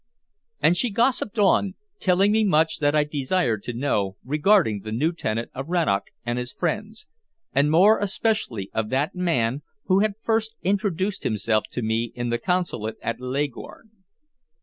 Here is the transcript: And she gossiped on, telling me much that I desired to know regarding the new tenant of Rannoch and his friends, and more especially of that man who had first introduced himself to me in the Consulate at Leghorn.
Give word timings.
And 0.61 0.75
she 0.75 0.89
gossiped 0.89 1.37
on, 1.37 1.75
telling 1.99 2.31
me 2.31 2.43
much 2.43 2.79
that 2.79 2.95
I 2.95 3.03
desired 3.03 3.61
to 3.65 3.73
know 3.73 4.17
regarding 4.25 4.79
the 4.79 4.91
new 4.91 5.11
tenant 5.13 5.51
of 5.53 5.69
Rannoch 5.69 6.07
and 6.25 6.39
his 6.39 6.51
friends, 6.51 7.05
and 7.53 7.69
more 7.69 7.99
especially 7.99 8.71
of 8.73 8.89
that 8.89 9.13
man 9.13 9.61
who 9.85 9.99
had 9.99 10.15
first 10.23 10.55
introduced 10.63 11.21
himself 11.21 11.65
to 11.73 11.83
me 11.83 12.11
in 12.15 12.29
the 12.31 12.39
Consulate 12.39 12.95
at 13.03 13.19
Leghorn. 13.21 13.91